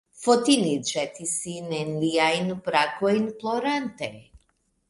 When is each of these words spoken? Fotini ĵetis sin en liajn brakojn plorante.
Fotini 0.19 0.71
ĵetis 0.91 1.33
sin 1.43 1.69
en 1.81 1.93
liajn 2.05 2.51
brakojn 2.71 3.31
plorante. 3.43 4.13